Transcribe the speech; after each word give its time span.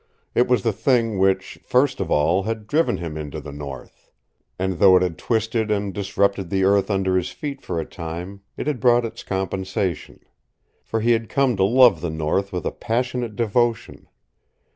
It 0.33 0.47
was 0.47 0.63
the 0.63 0.73
thing 0.73 1.19
which, 1.19 1.59
first 1.63 1.99
of 1.99 2.09
all, 2.09 2.41
had 2.41 2.65
driven 2.65 2.97
him 2.97 3.15
into 3.17 3.39
the 3.39 3.51
north. 3.51 4.09
And 4.57 4.79
though 4.79 4.95
it 4.97 5.03
had 5.03 5.15
twisted 5.15 5.69
and 5.69 5.93
disrupted 5.93 6.49
the 6.49 6.63
earth 6.63 6.89
under 6.89 7.15
his 7.15 7.29
feet 7.29 7.61
for 7.61 7.79
a 7.79 7.85
time, 7.85 8.41
it 8.57 8.65
had 8.65 8.79
brought 8.79 9.05
its 9.05 9.21
compensation. 9.21 10.21
For 10.83 11.01
he 11.01 11.11
had 11.11 11.29
come 11.29 11.55
to 11.55 11.63
love 11.63 12.01
the 12.01 12.09
north 12.09 12.51
with 12.51 12.65
a 12.65 12.71
passionate 12.71 13.35
devotion. 13.35 14.07